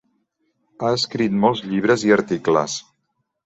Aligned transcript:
Ha 0.87 0.93
escrit 1.01 1.37
molts 1.45 1.63
llibres 1.69 2.09
i 2.11 2.17
articles. 2.19 2.83